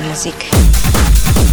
Music. 0.00 1.43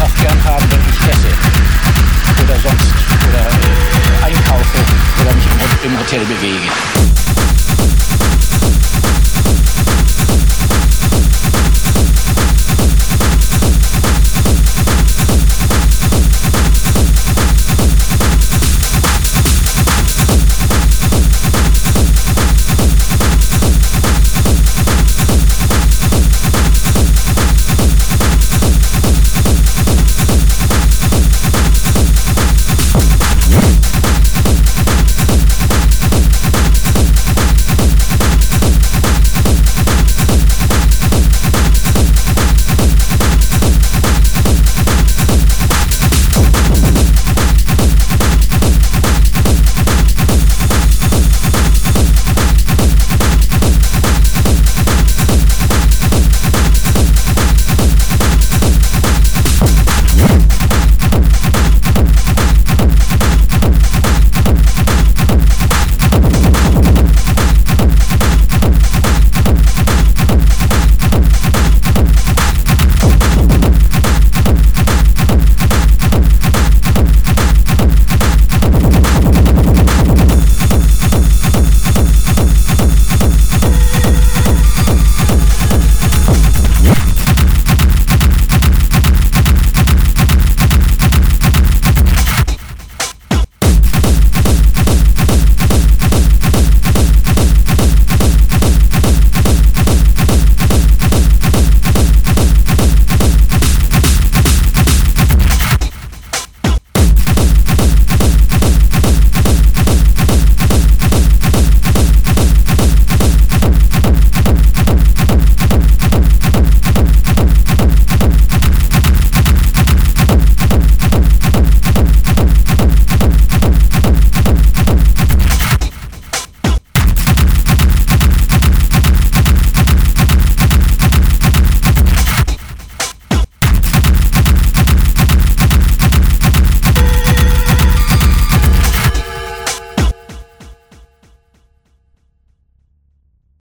Möchte 0.00 0.22
ich 0.24 0.28
auch 0.28 0.28
gern 0.28 0.44
haben, 0.44 0.64
wenn 0.70 0.80
ich 0.80 1.00
esse. 1.10 1.28
Oder 2.44 2.58
sonst. 2.60 2.92
Oder 3.28 3.40
äh, 3.40 4.24
einkaufe. 4.24 4.78
Oder 5.20 5.34
mich 5.34 5.44
im 5.84 5.98
Hotel 5.98 6.24
bewege. 6.24 6.99